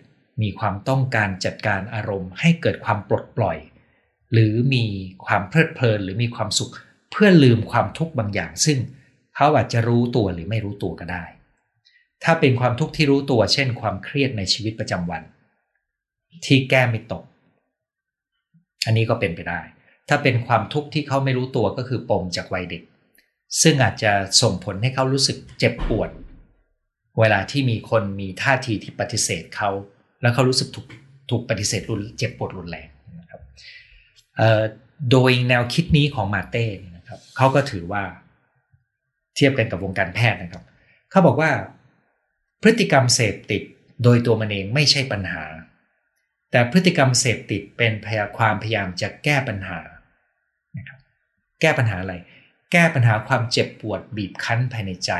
[0.41, 3.57] มีความต้องการจัดการอารมณ์ ให้เกิดความปลดปล่อย
[4.33, 4.85] หรือมี
[5.25, 6.71] ความเพลิดเพลินหรือมีความสุข
[7.11, 8.79] เพื่อลืมความทุกข์บางอย่าง ซึ่ง
[9.35, 11.25] เขาอาจจะรู้ตัวหรือไม่รู้ตัวก็ได้
[12.23, 15.23] ถ้าเป็นความทุกข์ที่รู้ตัว เช่น ความเครียดในชีวิตประจำวัน
[16.45, 17.23] ที่แก้ไม่ตก
[18.85, 19.61] อันนี้ก็เป็นไปได้
[20.09, 22.83] ถ้าเป็นความทุกข์ที่เขาไม่รู้ตัวก็คือปมจากวัยเด็ก
[23.61, 24.11] ซึ่งอาจจะ
[24.41, 26.09] ส่งผลให้เขารู้สึกเจ็บปวด
[27.19, 29.69] เวลาที่มีคนมีท่าทีที่ปฏิเสธเขา
[30.21, 30.85] แล้วเขารู้สึกถูก
[31.29, 32.87] ถูกปฏิเสธรุนเจ็บปวดรุนแรง
[33.19, 33.41] นะครับ
[35.11, 36.65] โดยแนวคิดนี้ของมาเต้
[36.95, 38.03] นะครับเขาก็ถือว่า
[39.35, 40.63] เทียบกันกับวงการแพทย์นะครับ
[41.11, 41.51] เขาบอกว่า
[42.61, 43.63] พฤติกรรมเสพติด
[44.03, 45.43] โดยตัวมันเองไม่ใช่ปัญหา
[46.51, 49.79] แต่พฤติกรรมเสพติดเป็นพยาความพยายามจะแก้ปัญหา
[50.77, 50.99] นะครับ
[51.61, 52.15] แก้ปัญหาอะไร
[52.71, 55.11] แก้ปัญหาความเจ็บปวดบีบคั้นภายในใจ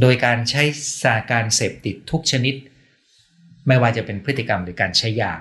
[0.00, 0.62] โดยการใช้
[1.02, 2.54] สาการเสพติดทุกชนิด
[3.66, 5.32] ไม่ว่าจะเป็นพฤติกรรมหรือการใช้ยา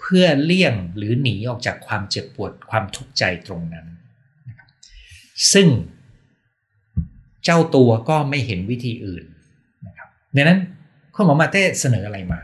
[0.00, 3.86] เพื่อเลี่ยงหรือหนีออกจากความเจ็บปวดความทุกข์ใจตรงนั้น
[5.52, 5.68] ซึ่ง
[7.44, 9.24] เจ้าตัวก็ไม่เห็นวิธีอื่น
[9.86, 10.60] นะครับดังนั้น
[11.14, 12.40] คุณหมอมาเต้เสนออะไรมา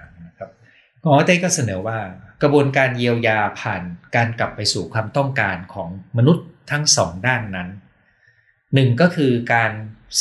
[1.03, 1.99] หมอเต้ก็เสนอว่า
[2.43, 3.83] กระบวนการเยียวยาผ่าน
[4.17, 7.69] การกลับไปสู่ความต้องการของมนุษย์ทั้งสองด้านนั้น
[8.75, 9.73] หนึ่งก็คือการ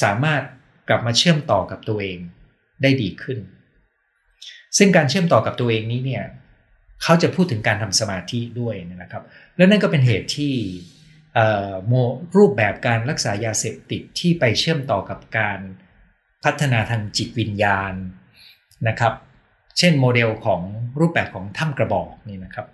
[0.02, 0.44] สามารถ
[0.90, 2.18] กลับมาเชื่อมต่อกับตัวเอง
[2.82, 3.40] ได้ดีขึ้น
[4.78, 6.24] ซึ่งการเชื่อมต่อกับตัวเองนี้เนี่ย
[7.04, 9.24] เขาจะพูดถึงการทำสมาธิด้วยนะครับ
[9.58, 10.54] และนั่นก็เป็นเหตุที่
[11.88, 11.94] โม
[12.38, 15.60] รูปแบบการรักษายาเสพติดที่ไปเชื่อมต่อกับการ
[16.44, 17.94] พัฒนาทางจิตวิญญาณ
[18.88, 19.14] นะครับ
[19.80, 20.62] เช่นโมเดลของ
[21.00, 22.68] รูปแบบของถ้ำกระบอกนี่นะครับ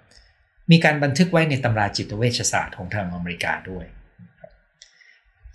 [0.71, 3.85] มีการบันทึกไว้ในตำราจิตเวชศาสตร์ของทางอเมริกาด้วย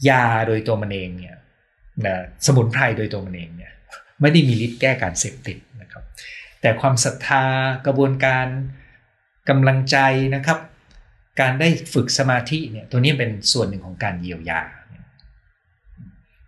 [0.09, 1.37] ยาโดยตัวมันเองเนี่ย
[2.47, 3.73] สมุนไพรโดยตัวมันเองเนี่ย
[4.21, 6.03] ไม่ได้มีฤทธิ์แก้การเสพติดนะครับ
[6.61, 7.45] แต่ความศรัทธา
[7.87, 8.47] กระบวนการ
[9.49, 9.97] กำลังใจ
[10.35, 10.59] นะครับ
[11.41, 14.61] การได้ฝึกสมาธิเนี่ยตัวนี้เป็นส่วนหนึ่งของการเยียวยา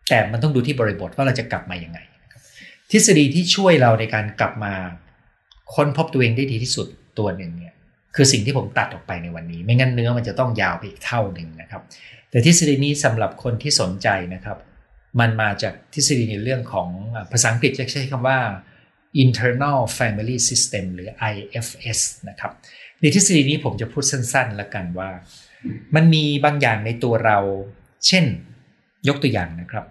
[0.09, 1.99] แต่มันต้องดูที่บริบทว่าเราจะกลับมาอยังไง
[2.93, 4.75] ทฤษฎีที่ช่วยเราในการกลับมา
[5.75, 6.87] ค้นพบตัวเองได้ดีที่สุด
[7.19, 7.75] ตัวหนึ่งเนี่ย
[8.15, 11.83] คือสิ่งที่ผมตัดออกไปในวันนี้ ไม่งั้นเนื้อมันจะต้องยาวไปอีกเท่าหนึ่งนะครับ
[12.31, 14.59] แต่ทฤษฎีนี้สำหรับคนที่สนใจนะครับ
[15.21, 16.89] มันมาจากทฤษฎีในเรื่องของ
[17.33, 18.39] ภาษาอังกฤษจะใช้คำว่า
[19.25, 22.53] internal family system หรือ IFS นะครับ
[23.01, 25.11] ในทฤษฎีนี้ผมจะพูดสั้นๆแล้วกันว่า
[25.95, 27.39] มันมีบางอย่างในตัวเรา
[28.07, 28.25] เช่น
[29.09, 29.87] ยกตัวอย่างนะครับ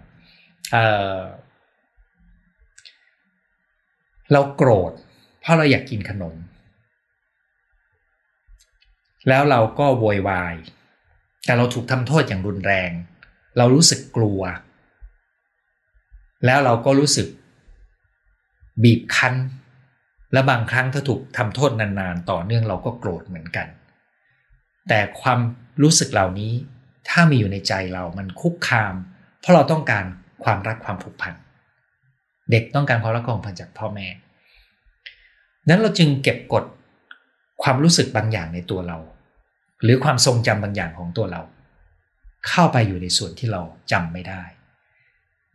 [4.32, 4.92] เราโกรธ
[5.40, 6.34] เพราะเราอยากกินขนม
[9.28, 10.54] แล้วเราก็โวยวาย
[11.44, 12.90] แต่เราถูกทำโทษอย่างรุนแรง
[13.58, 14.40] เรารู้สึกกลัว
[16.46, 17.28] แล้วเราก็รู้สึก
[18.82, 19.34] บีบคั้น
[20.32, 23.66] และบางครั้งถ้าถูกทำโทษนานๆ ต่อเนื่องเราก็โกรธเหมือนกัน
[24.88, 25.38] แต่ความ
[25.82, 26.52] รู้สึกเหล่านี้
[27.08, 28.94] ถ้ามีอยู่ในใจเรามันคุกคาม
[29.40, 30.04] เพราะเราต้องการ
[30.44, 31.34] ความรักความผูกพัน
[32.52, 34.06] เด็กต้องการความรักความผูกพันจากพ่อแม่
[35.68, 36.64] นั้นเราจึงเก็บกด
[37.62, 38.98] ความรู้สึกบางอย่างในตัวเรา
[39.82, 41.42] หรือความทรงจำบางอย่างของตัวเรา
[42.48, 43.60] เข้าไปอยู่ในส่วนที่เรา
[43.92, 44.42] จำไม่ได้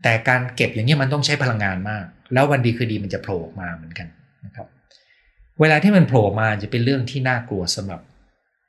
[0.03, 4.07] แต่การเก็บอย่างนี้มันต้องใช้พลังงานมาก แล้ววันดีคือดีมันจะโผล่ออกมาเหมือนกัน
[4.45, 4.67] นะครับ
[5.59, 8.01] เวลาที่มันโผล่มาจะเป็นเรื่องที่น่ากลัวสำหรับ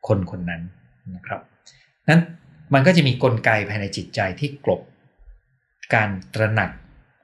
[0.08, 0.62] คนคนนั้น
[1.16, 1.40] นะครับ
[2.08, 2.22] นั้น
[2.74, 4.80] มันก็จะมีกลไกภายในจิตใจที่กลบ
[5.94, 6.70] การตระหนัก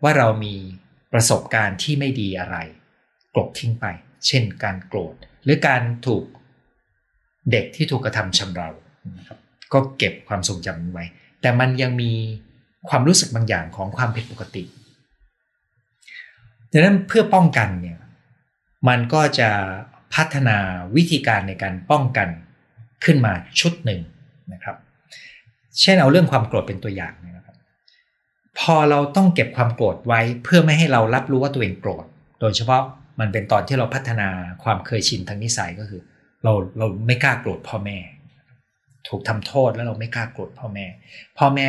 [0.03, 0.55] ว่าเรามี
[1.15, 2.57] ประสบการณ์ที่ไม่ดีอะไร
[3.35, 3.87] กลบทิ้งไป
[4.27, 6.25] เช่นการโกรธ หรือการถูก
[7.51, 8.71] เด็กที่ถูกกระทำชำเรา
[9.19, 9.39] นะครับ
[9.73, 11.05] ก็เก็บความทรงจำไว้
[11.41, 12.13] แต่มันยังมี
[12.89, 14.63] ความรู้สึกบางอย่างของความผิดปกติ
[16.71, 17.99] ดังนั้นเพื่อป้องกันเนี่ย
[18.89, 19.51] มันก็จะ
[20.15, 20.57] พัฒนา
[20.97, 22.29] วิธีการในการป้องกัน
[23.05, 24.01] ขึ้นมาชุดหนึ่ง
[24.53, 24.77] นะครับ
[25.81, 27.13] เช่นเอาเรื่องความโกรธเป็นตัวอย่าง
[28.61, 32.05] พอเราต้องเก็บความโกรธไว้เพื่อไม่ให้เรารับรู้ว่าตัวเองโกรธ
[32.41, 32.83] โดยเฉพาะ
[33.21, 34.29] มันเป็นตอนที่เราพัฒนา
[34.65, 36.01] ความเคยชินทางนิสัยก็คือ
[36.45, 37.99] เราเราไม่กล้าโกรธพ่อแม่
[39.09, 40.87] ถูกทำโทษแล้วเราไม่กล้าโกรธพ่อแม่
[41.39, 41.67] พ่อแม่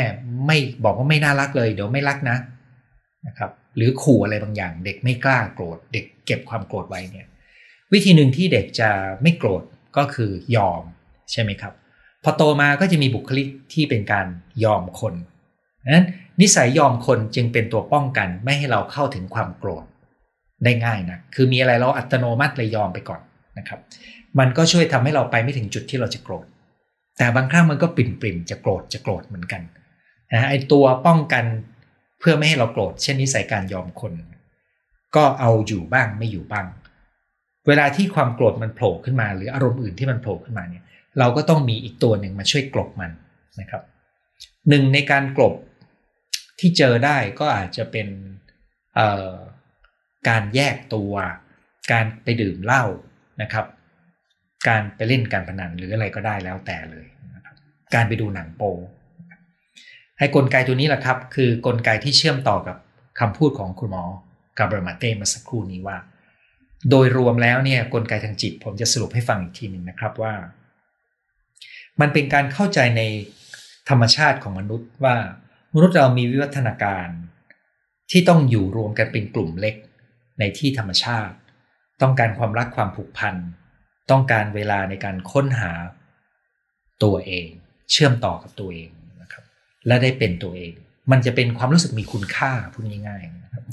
[0.48, 2.38] ไม่บอกว่าไม่น่ารักเลยเดี๋ยวไม่รักนะ
[3.28, 7.28] นะครับ หรือขู่อะไรบางอย่าง เด็กไม่กล้าโกรธ เด็กเก็บความโกรธไว้เนี่ย
[7.94, 8.90] วิธีหนึ่งที่เด็กจะ
[9.22, 9.64] ไม่โกรธ
[9.98, 10.82] ก็คือยอม
[11.32, 11.74] ใช่ไหมครับ
[12.24, 14.28] พอโตมาก็จะมีบุคลิกที่เป็นการ
[14.64, 15.14] ยอมคน
[15.96, 16.08] นั้น
[16.42, 19.86] นิสัยยอมคนจึงเป็นตัวป้องกันไม่ให้เราเข้าถึงความโกรธ
[20.64, 23.22] ได้ง่ายนะคือมีอะไรเราอัตโนมัติเลยยอมไปก่อน
[23.58, 23.80] นะครับ
[24.40, 26.46] มันก็ช่วยทำให้เราไปไม่ถึงจุดที่เราจะโกรธ
[27.18, 29.62] แต่บางครั้งมันก็ปริ่มปริมจะโกรธจะโกรธเหมือนกัน
[30.32, 31.46] นะไอตัวป้องกัน
[32.20, 34.14] เพื่อไม่ให้เราโกรธ เช่นนิสัยการยอมคน
[35.16, 36.66] ก็เอาอยู่บ้างไม่อยู่บ้าง
[37.68, 40.84] เวลาที่ความโกรธมันโผล่ขึ้นมา หรืออารมณ์อื่นที่มันโผล่ขึ้นมาเนี่ย
[41.20, 43.12] เราก็ต้องมีอีกตัวหนึ่งมาช่วยกลบมัน
[43.60, 43.82] นะครับ
[44.70, 45.54] หนึ่งในการกลบ
[46.60, 48.08] ที่เจอได้ก็อาจจะเป็น
[50.30, 51.14] การแยกตัว
[51.92, 52.84] การไปดื่มเหล้า
[53.42, 53.66] นะครับ
[54.68, 57.56] การไปเล่นการพนันหรืออะไรก็ได้แล้วแต่เลยนะครับ
[57.94, 58.64] การไปดูหนังโป
[60.20, 62.78] ให้กลไกตัวนี้แหละครับ คือกลไกที่เชื่อมต่อกับ
[63.20, 64.04] คำพูดของคุณหมอ
[64.58, 65.98] กาเบรมาเต้มาสักครู่นี้ว่า
[66.90, 70.34] โดยรวมแล้วเนี่ยกลไกทางจิต ผมจะสรุปให้ฟังอีกทีหนึ่งนะครับว่า
[72.02, 73.02] มันเป็นการเข้าใจใน
[73.90, 75.16] ธรรมชาติของมนุษย์ว่า
[75.76, 77.08] มนุษย์เรามีวิวัฒนาการ
[78.12, 79.76] ที่ต้องอยู่รวมกันเป็นกลุ่มเล็ก
[80.40, 81.36] ในที่ธรรมชาติ
[82.02, 83.36] ต้องการความรักความผูกพัน
[84.12, 85.72] ต้องการเวลาในการค้นหา
[87.04, 87.48] ตัวเอง
[87.92, 88.90] เชื่อมต่อกับตัวเอง
[89.22, 89.44] นะครับ
[89.88, 90.74] และได้เป็นตัวเอง
[91.12, 93.64] มันจะเป็นความรู้สึกมีคุณค่าพูดง่ายๆนะครับ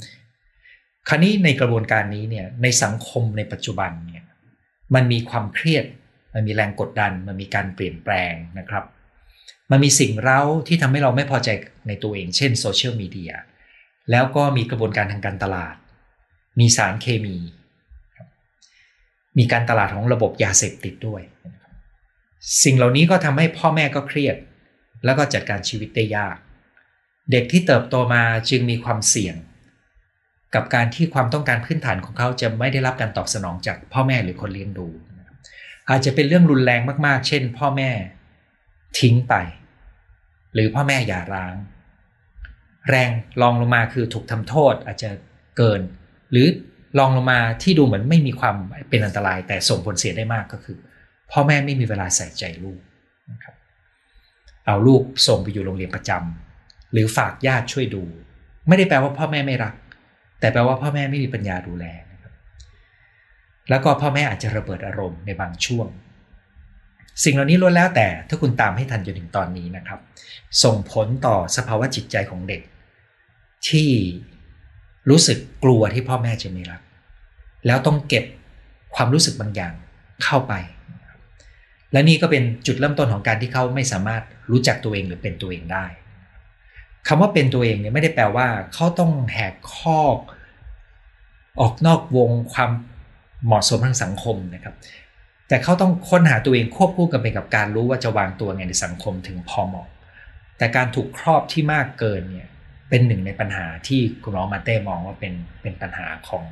[1.07, 4.23] คราวนี้ในกระบวนการนี้เนี่ยในสังคมในปัจจุบันเนี่ย
[4.95, 5.85] มันมีความเครียด
[6.33, 8.83] มันมีแรงกดดัน มันมีการเปลี่ยนแปลงนะครับ
[9.71, 11.49] มันมีสิ่งเร้าที่ทำให้เราไม่พอใจ
[11.87, 13.33] ในตัวเอง เช่นโซเชียลมีเดีย
[14.11, 15.75] แล้วก็มีกระบวนการทางการตลาด
[16.59, 17.37] มีสารเคมี
[19.37, 21.21] มีการตลาดของระบบยาเสพติดด้วย
[22.63, 24.35] สิ่งเหล่านี้ก็ทำให้พ่อแม่ก็เครียด
[25.05, 26.35] แล้วก็จัดการชีวิตได้ยาก
[27.31, 29.35] เด็กที่เติบโตมาจึงมีความเสี่ยง
[30.55, 34.87] กับการที่ความต้องการพื้นฐานของเขาจะไม่ได้รับการตอบสนองจากพ่อแม่หรือคนเลี้ยงดู
[35.89, 37.91] อาจจะเป็นเรื่องรุนแรงมากๆ เช่น พ่อแม่
[38.99, 39.35] ทิ้งไป
[40.53, 41.55] หรือพ่อแม่หย่าร้าง
[42.89, 43.09] แรง
[43.41, 45.09] ลองลงมาคือถูกทำโทษอาจจะ
[45.57, 45.81] เกิน
[46.31, 46.47] หรือ
[46.99, 48.55] ลองลงมาที่ดูเหมือนไม่มีความ
[48.89, 50.77] เป็นอันตราย แต่ส่งผลเสียได้มากก็คือ
[51.31, 52.79] พ่อแม่ไม่มีเวลาใส่ใจลูก
[53.31, 53.55] นะครับ
[54.65, 58.03] เอาลูกส่งไปอยู่โรงเรียนประจำหรือฝากญาติช่วยดู
[58.67, 59.73] ไม่ได้แปลว่าพ่อแม่ไม่รัก
[60.39, 62.33] แต่แปลว่าพ่อแม่ไม่มีปัญญาดูแลนะครับ
[63.69, 65.87] แล้วก็พ่อแม่อาจจะระเบิดอารมณ์ในบางช่วง
[67.23, 69.99] สิ่งเหล่านี้ล้วนแล้วแต่ถ้าคุณตามให้ทันจนถึงตอนนี้นะครับ
[70.63, 72.61] ส่งผลต่อสภาวะจิตใจของเด็ก
[73.69, 73.89] ที่
[75.09, 76.81] รู้สึกกลัวที่พ่อแม่จะไม่รัก
[77.67, 78.25] แล้วต้องเก็บ
[78.95, 79.73] ความรู้สึกบางอย่าง
[80.23, 80.53] เข้าไป
[81.91, 85.85] และนี่ก็เป็นจุดเริ่มต้นของการที่เขาไม่สามารถรู้จักตัวเองหรือเป็นตัวเองได้
[87.07, 90.17] คำว่าเป็นตัวเองเนี่ยไม่ได้แปลว่าเขาต้องแหกคอก
[91.61, 92.71] ออกนอกวงความ
[93.45, 94.75] เหมาะสมทางสังคมนะครับ
[95.53, 99.87] แต่เขาต้องค้นหาตัวเองควบคู่กันไปกับการรู้ว่าจะวางตัวไงในสังคมถึงพอเหมาะ
[100.57, 102.47] แต่การถูกครอบที่มากเกินเนี่ย
[102.89, 106.43] เป็นหนึ่งในปัญหาที่คุณหมอมาเต้มองว่าเป็นเป็นปัญหาของ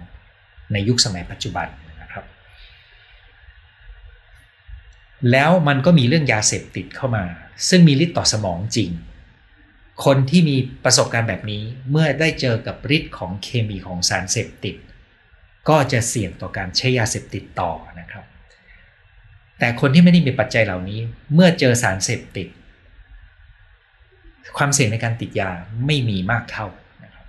[0.73, 1.67] ในยุคสมัยปัจจุบัน
[2.01, 2.25] นะครับ
[5.31, 7.25] แล้วมันก็มีเรื่องยาเสพติดเข้ามา
[7.69, 8.89] ซึ่งมีฤทธิ์ต่อสมองจริง
[10.05, 14.75] คนที่มีประสบการณ์แบบนี้เมื่อได้เจอกับฤทธิ์ของเคมีของสารเสพติด
[15.69, 18.25] ก็จะเสี่ยงต่อการใช้ยาเสพติดต่อนะครับ
[19.62, 21.00] แต่คนที่ไม่ได้มีปัจจัยเหล่านี้
[21.34, 22.47] เมื่อเจอสารเสพติด
[24.58, 25.52] ความเสี่ยงในการติดยา
[25.86, 26.67] ไม่มีมากเท่า
[27.04, 27.26] นะครับ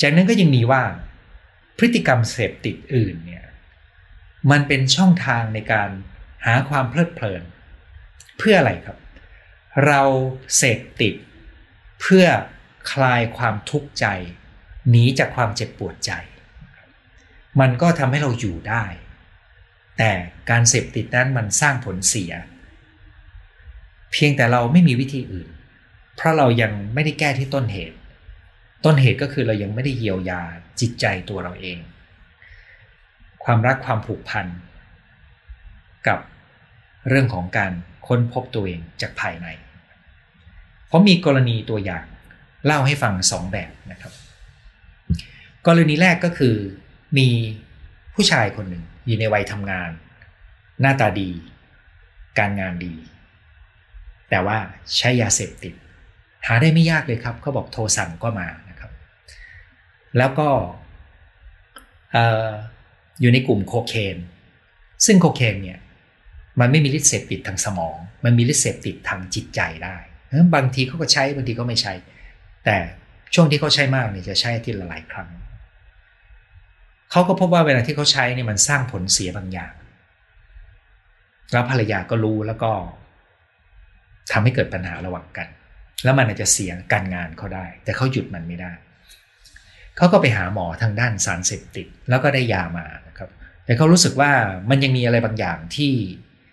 [0.00, 0.82] จากนั้นก็ยังมีว่า
[1.78, 3.44] พฤติกรรมเสพติดอื่นเนี่ย
[4.50, 5.90] มันเป็นช่องทางในการ
[6.46, 7.42] หาความเพลิดเพลิน
[8.38, 8.98] เพื่ออะไรครับ
[9.86, 10.02] เรา
[10.56, 11.14] เสพติด
[12.00, 12.26] เพื่อ
[12.92, 14.06] คลายความทุกข์ใจ
[14.90, 16.12] หนีจากความเจ็บปวดใจ
[17.60, 18.84] มันก็ทำให้เราอยู่ได้
[19.98, 20.10] แต่
[20.50, 22.32] การเสพติดนั้นมันสร้างผลเสีย
[24.12, 25.48] เพียงแต่เราไม่มีวิธีอื่น
[26.16, 27.96] เพราะเรายังไม่ได้แก้ที่ต้นเหตุ
[28.84, 30.42] ต้นเหตุก็คือเรายังไม่ได้เยียวยา
[30.80, 31.78] จิตใจตัวเราเอง
[33.44, 34.46] ความรักความผูกพัน
[36.08, 36.18] กับ
[37.08, 37.72] เรื่องของการ
[38.06, 39.46] ค้นพบตัวเองจากภายใน
[40.86, 42.04] เพราะมีกรณีตัวอย่าง
[42.66, 44.12] เล่าให้ฟังสองแบบนะครับ
[45.66, 46.54] กรณีแรกก็คือ
[47.18, 47.28] มี
[48.14, 49.90] ผู้ชายคนหนึ่ง อยู่ในวัยทำงาน
[50.80, 51.30] หน้าตาดี
[52.38, 52.94] การงานดี
[54.30, 54.58] แต่ว่า
[54.96, 55.74] ใช้ยาเสพติด
[56.46, 58.90] หาได้ไม่ยากเลยครับเขาบอกโทรสั่งก็มานะครับ
[60.18, 60.48] แล้วก็
[63.20, 64.16] อยู่ในกลุ่มโคเคน
[65.06, 65.78] ซึ่งโคเคนเนี่ย
[66.60, 69.96] มันไม่มีฤทธิ์เสพติดทางสมอง มันมีฤทธิ์เสพติดทางจิตใจได้
[70.54, 71.92] บางทีเขาก็ใช้บางทีก็ไม่ใช้
[72.64, 72.76] แต่
[73.34, 75.28] ช่วงที่เขาใช้มากเนี่ยจะใช้ทีละหลายครั้ง
[77.14, 79.72] เขาก็พบว่าเวลาที่เขาใช้เนี่ยมันสร้างผลเสียบางอย่าง
[81.52, 82.70] แล้วภรรยาก็รู้แล้วก็
[84.32, 85.48] ทำให้เกิดปัญหาระหว่างกัน
[86.04, 88.72] แล้วมันอาจจะเสียการงานเขาได้ แต่เขาหยุดมันไม่ได้
[89.96, 93.28] เขาก็ไปหาหมอทางด้านสารเสพติด แล้วก็ได้ยามานะครับ
[93.64, 94.30] แต่เขารู้สึกว่า
[94.70, 95.92] มันยังมีอะไรบางอย่างที่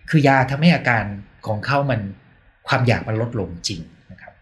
[0.09, 1.03] คือยาทำให้อาการ
[1.47, 2.01] ของเขามัน
[2.67, 4.33] ความอยากมันลดลงจริงนะครับ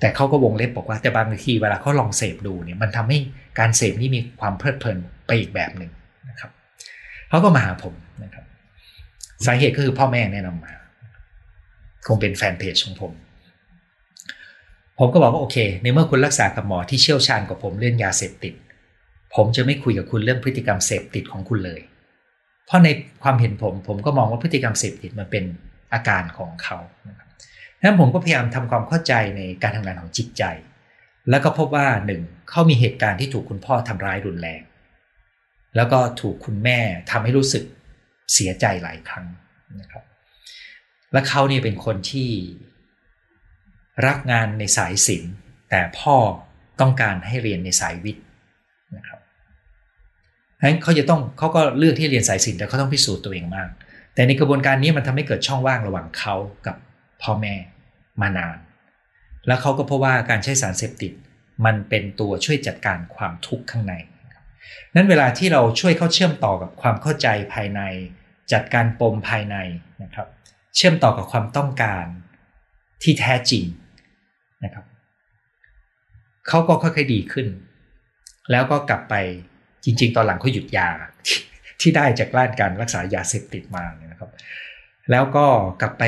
[0.00, 3.18] แต่เขาก็วงเล็บบอกว่าแต่บางทีเวลาเขาลองเสพดูเนี่ยมันทำให้
[3.58, 5.90] การเสพนี่มีความเพลิดเพลิน ไปอีกแบบหนึ่ง
[6.28, 6.50] นะครับ
[7.28, 8.44] เขาก็มาหาผมนะครับ
[9.46, 10.72] สาเหตุก็คือพ่อแม่แนะนำมา
[12.06, 13.12] คงเป็นแฟนเพจของผม
[14.98, 18.54] ผมก็บอกว่าโอเค ในเมื่อคุณรักษากับหมอที่เชี่ยวชาญกว่าผมเรื่องยาเสพติด
[19.34, 21.80] ผมจะไม่คุยกับคุณเรื่องพฤติกรรมเสพติดของคุณเลย
[22.66, 22.88] เพราะใน
[23.22, 25.44] ความเห็นผม ผมก็มองว่าพฤติกรรมเสพติดมันเป็น
[25.92, 27.28] อาการของเขานะครับ
[27.82, 30.44] นั้นผมก็พยายามทำความเข้าใจในการทำงานของจิตใจ
[31.30, 34.60] แล้วก็พบว่าหนึ่งเขามีเหตุการณ์ที่ถูกคุณพ่อทำร้ายรุนแรง
[35.76, 36.78] แล้วก็ถูกคุณแม่
[37.10, 37.64] ทำให้รู้สึก
[38.32, 39.26] เสียใจหลายครั้ง
[39.80, 40.04] นะครับ
[41.12, 42.30] และเขาเนี่ยเป็นคนที่
[44.06, 45.34] รักงานในสายศิลป์
[45.70, 46.16] แต่พ่อ
[46.80, 48.24] ต้องการให้เรียนในสายวิทย์
[48.96, 49.20] นะครับ
[50.66, 53.68] นั้นเขาจะต้องเขาก็เลือกที่เรียนสายศิลป์แต่เขาต้องพิสูจน์ตัวเองมาก
[54.14, 56.34] แต่ในกระบวนการนี้มันทำให้เกิดช่องว่างระหว่างเขา
[56.66, 56.76] กับ
[57.22, 57.54] พ่อแม่
[58.20, 58.56] มานาน
[59.46, 61.12] แล้วเขาก็พบว่าการใช้สารเสพติด
[61.64, 63.94] มันเป็นตัวช่วยจัดการความทุกข์ข้างใน
[64.94, 67.80] นั้นเวลาที่เราช่วยเขาเชื่อมต่อกับความเข้าใจภายใน
[68.52, 69.56] จัดการปมภายใน
[70.02, 70.26] นะครับ
[70.76, 72.04] เชื่อมต่อกับความต้องการ
[73.02, 73.64] ที่แท้จริง
[74.64, 74.84] นะครับ
[76.48, 77.46] เขาก็ค่อยๆดีขึ้น
[78.50, 79.14] แล้วก็กลับไป
[79.84, 80.88] จริง ๆ ตอนหลังเขาหยุดยา
[81.80, 84.30] ที่ได้จากด้านการรักษายาเสพติดมาเนี่ยนะครับ
[85.10, 85.46] แล้วก็
[85.80, 86.04] กลับไป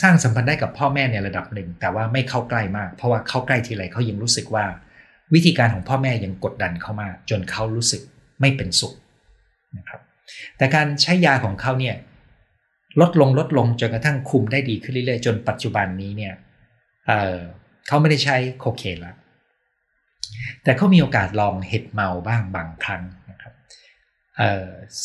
[0.00, 4.64] สร้างสัมพันธ์ได้กับพ่อแม่ในระดับหนึ่ง แต่ว่าไม่เข้าใกล้มาก เพราะว่าเข้าใกล้ทีไรเขายังรู้สึกว่า
[5.34, 8.02] วิธีการของพ่อแม่ยังกดดันเขามากจนเขารู้สึก
[8.40, 8.94] ไม่เป็นสุข
[9.78, 10.00] นะครับ
[10.56, 11.96] แต่การใช้ยาของเขาเนี่ย
[13.00, 16.34] ลดลงลดลงจนกระทั่งคุมได้ดีขึ้นเรื่อยๆ จนปัจจุบันนี้เนี่ย
[17.06, 19.16] เเขาไม่ได้ใช้โคเคนแล้ว
[20.64, 23.52] แต่เขามีโอกาสลองเห็ดเมาบ้างบางครั้งนะครับ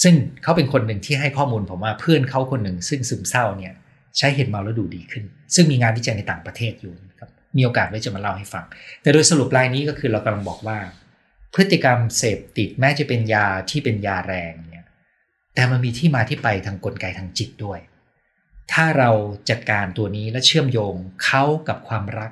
[0.03, 3.73] ซึ่งเขาเป็นคนหนึ่งที่ให้ข้อมูลผมว่าเพื่อนเขาคนหนึ่งซึ่งซึมเศร้าเนี่ย
[4.17, 5.23] ใช้เห็ดเมาแล้วดูดีขึ้น
[5.55, 6.93] ซึ่งมีงานวิจัยในต่างประเทศอยู่
[7.57, 8.65] มีโอกาสไว้จะมาเล่าให้ฟัง
[9.01, 10.79] แต่โดยสรุปรายนี้ก็คือเรากำลังบอกว่า
[11.53, 14.87] พฤติกรรมเสพติดแม้จะเป็นยาที่เป็นยาแรงเนี่ย
[15.55, 17.79] แต่มันมีที่มาที่ไปทางกลไกทางจิตด้วย
[18.73, 19.09] ถ้าเรา
[19.49, 22.31] จัดการตัวนี้และเชื่อมโยงเขากับความรัก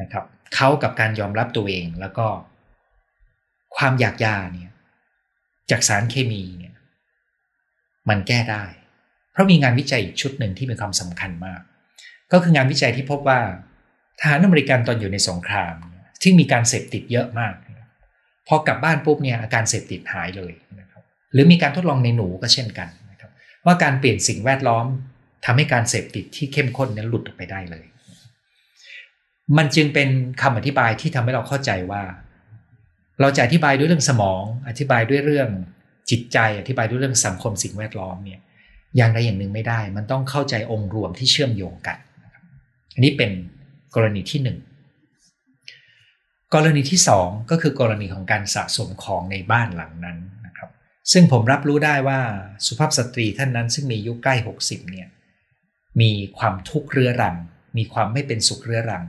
[0.00, 2.26] นะครับเขากับการยอมรับตัวเองแล้วก็
[3.76, 4.70] ความอยากยาเนี่ย
[5.70, 6.74] จากสารเคมีเนี่ย
[8.08, 8.64] มันแก้ได้
[9.32, 11.60] เพราะมีงานวิจัยอีกชุดหนึ่งที่มีความสำคัญมาก
[12.32, 13.40] ก็คืองานวิจัยที่พบว่า
[14.20, 15.74] ทหารอเมริกันตอนอยู่ในสงคราม
[16.22, 17.54] ที่มีการเสพติดเยอะมาก
[18.48, 21.02] พอกลับบ้านปุ๊บเนี่ยอาการเสพติดหายเลยนะครับ
[21.32, 23.30] หรือมีการทดลองในหนูก็เช่นกันนะครับ
[23.66, 24.86] ว่าการเปลี่ยนสิ่งแวดล้อม
[25.44, 27.86] ทำให้การเสพติดที่เข้มข้นนั้นหลุดออกไปได้เลย
[29.56, 30.08] มันจึงเป็น
[30.42, 32.02] คำอธิบายที่ทำให้เราเข้าใจว่า
[33.20, 35.48] เราจะอธิบายด้วยเรื่องสมอง อธิบายด้วยเรื่อง
[36.10, 38.40] จิตใจอธิบายด้วยเรื่องสังคมสิ่งแวดล้อมเนี่ย
[38.96, 41.98] อย่างใดอย่างหนึ่งไม่ได้ มันต้องเข้าใจองค์รวมที่เชื่อมโยงกัน
[42.94, 43.30] อันนี้เป็น
[43.96, 44.58] กรณีที่หนึ่ง
[46.54, 50.70] กรณีที่สองก็คือกรณีของการสะสมของในบ้านหลังนั้นนะครับ
[51.12, 52.20] ซึ่งผมรับรู้ได้ว่า
[52.66, 55.08] สุภาพสตรีท่านนั้นซึ่งมีอายุใกล้ 60เนี่ย
[56.00, 57.36] มีความทุกข์เรื้อรัง
[57.76, 59.04] มีความไม่เป็นสุขเรื้อรัง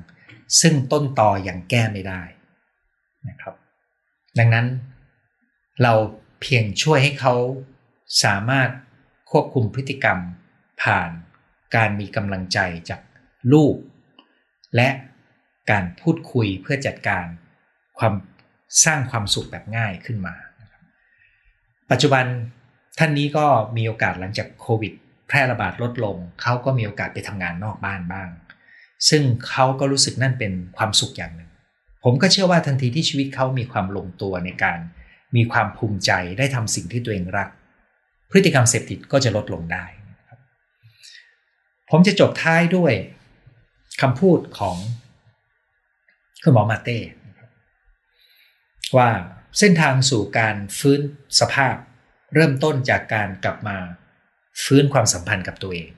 [0.62, 2.22] ซึ่งต้นต่ออย่างแก้ไม่ได้
[3.30, 3.56] นะครับ
[4.40, 4.68] ดังนั้น
[5.84, 5.94] เรา
[6.42, 7.36] เพียงช่วยให้เขา
[8.24, 8.70] สามารถ
[9.32, 10.20] ควบคุมพฤติกรรม
[10.82, 11.10] ผ่าน
[11.76, 13.02] การมีกำลังใจจาก
[13.54, 13.76] ลูก
[14.76, 14.90] และ
[15.72, 17.26] การพูดคุยเพื่อจัดการ
[18.00, 18.14] ความ
[18.86, 20.36] สร้างความสุขแบบง่ายขึ้นมา
[21.92, 22.26] ปัจจุบัน
[22.98, 23.46] ท่านนี้ก็
[23.78, 24.94] มีโอกาสหลังจากโควิด
[25.28, 28.30] แพร่ระบาดลดลง เขาก็มีโอกาสไปทำงานนอกบ้านบ้าง
[29.10, 31.52] ซึ่งเขาก็รู้สึกนั่นเป็นความสุขอย่างหนึ่ง
[32.04, 34.80] ผมก็เชื่อว่าทันทีที่ชีวิตเขามีความลงตัวในการ
[35.36, 37.50] มีความภูมิใจได้ทำสิ่งที่ตัวเองรัก
[38.32, 39.86] พฤติกรรมเสพติดก็จะลดลงได้
[41.92, 42.94] ผมจะจบท้ายด้วย
[44.02, 44.78] คำพูดของ
[46.44, 47.00] คุณหมอมาเต้
[48.98, 49.10] ว่า
[49.60, 51.02] เส้นทางสู่การฟื้น
[51.40, 51.76] สภาพ
[52.34, 53.78] เริ่มต้นจากการกลับมา
[54.64, 55.90] ฟื้นความสัมพันธ์กับตัวเอง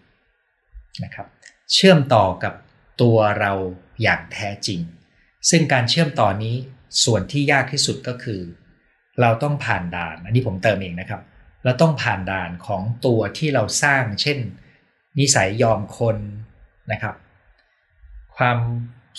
[1.04, 1.28] นะครับ
[1.74, 2.54] เชื่อมต่อกับ
[3.02, 3.52] ตัวเรา
[4.02, 4.80] อย่างแท้จริง
[5.50, 6.56] ซึ่งการเชื่อมต่อนนี้
[7.04, 8.42] ส่วนที่ยากที่สุดก็คือ
[9.22, 11.22] เราต้องผ่านด่าน อันนี้ผมเติมเองนะครับ
[11.64, 14.40] เราต้องผ่านด่านของตัวที่เราสร้าง เช่น
[15.20, 16.18] นิสัยยอมคน
[16.92, 17.16] นะครับ
[18.40, 18.58] ความ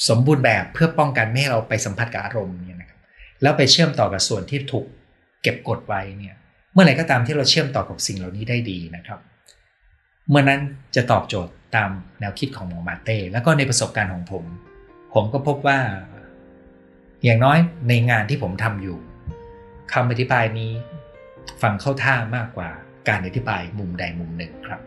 [0.09, 3.01] สมบูรณ์แบบเพื่อป้องกันไม่ให้เราไปสัมผัสกับอารมณ์เนี่ยนะครับ
[3.43, 4.87] แล้วไปเชื่อมต่อกับส่วนที่ถูก
[5.43, 6.35] เก็บกดไว้เนี่ย
[6.73, 9.21] เมื่อไหร่ก็ตามที่เราเชื่อมต่อกับสิ่งเหล่านี้ได้ดีนะครับ
[10.29, 10.61] เมื่อนั้น
[10.97, 14.45] จะตอบโจทย์ตามแนวคิดของหมอมาเต้แล้วก็ในประสบการณ์ของผม
[15.15, 15.79] ผมก็พบว่า
[17.25, 18.99] อย่างน้อยในงานที่ผมทำอยู่
[19.93, 20.73] คำอธิบายนี้
[21.63, 22.69] ฟังเข้าท่ามากกว่า
[23.09, 24.81] การอธิบายมุมใดมุมหนึ่งครับ